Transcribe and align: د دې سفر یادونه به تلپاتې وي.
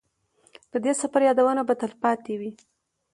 د 0.71 0.73
دې 0.85 0.91
سفر 1.01 1.21
یادونه 1.29 1.61
به 1.67 1.73
تلپاتې 1.81 2.33
وي. 2.39 2.51